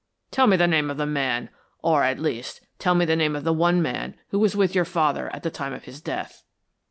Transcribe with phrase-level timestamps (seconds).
[0.31, 1.49] Tell me the name of the man,
[1.83, 4.83] or, at least, tell me the name of the one man who was with your
[4.83, 6.43] father at the time of his death."